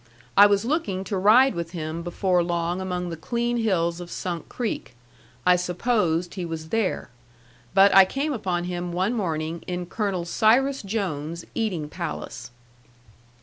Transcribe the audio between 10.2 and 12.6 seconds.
Cyrus Jones's eating palace.